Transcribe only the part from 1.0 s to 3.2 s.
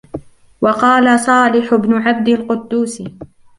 صَالِحُ بْنُ عَبْدِ الْقُدُّوسِ